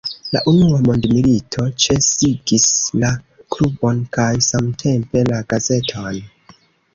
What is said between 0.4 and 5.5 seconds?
unua mondmilito ĉesigis la klubon kaj samtempe la